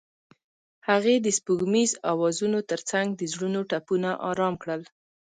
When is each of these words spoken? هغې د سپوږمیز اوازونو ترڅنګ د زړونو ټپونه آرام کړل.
هغې 0.89 1.15
د 1.25 1.27
سپوږمیز 1.37 1.91
اوازونو 2.11 2.59
ترڅنګ 2.71 3.07
د 3.15 3.21
زړونو 3.33 3.59
ټپونه 3.69 4.09
آرام 4.29 4.53
کړل. 4.61 4.81